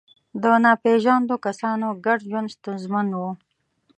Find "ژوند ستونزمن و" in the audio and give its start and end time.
2.29-3.19